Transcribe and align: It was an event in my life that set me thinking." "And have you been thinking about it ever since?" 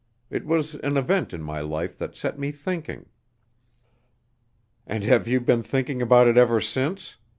It 0.31 0.47
was 0.47 0.73
an 0.73 0.97
event 0.97 1.31
in 1.31 1.43
my 1.43 1.59
life 1.61 1.95
that 1.99 2.15
set 2.15 2.39
me 2.39 2.51
thinking." 2.51 3.05
"And 4.87 5.03
have 5.03 5.27
you 5.27 5.39
been 5.39 5.61
thinking 5.61 6.01
about 6.01 6.27
it 6.27 6.39
ever 6.39 6.59
since?" 6.59 7.17